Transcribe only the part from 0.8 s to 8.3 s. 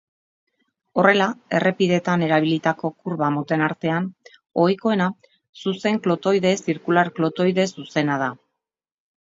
Horrela, errepideetan erabilitako kurba moten artean, ohikoena zuzen-klotoide-zirkular-klotoide-zuzena